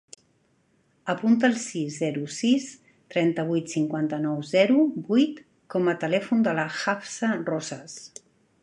[1.13, 2.65] Apunta el sis, zero, sis,
[3.17, 5.45] trenta-vuit, cinquanta-nou, zero, vuit
[5.77, 8.03] com a telèfon de la Hafsa Rozas.